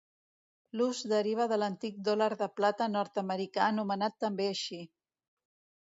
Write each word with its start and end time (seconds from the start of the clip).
L'ús 0.79 1.01
deriva 1.11 1.47
de 1.51 1.59
l'antic 1.63 2.01
dòlar 2.09 2.31
de 2.41 2.49
plata 2.61 2.91
nord-americà 2.97 3.69
anomenat 3.71 4.21
també 4.27 4.53
així. 4.57 4.85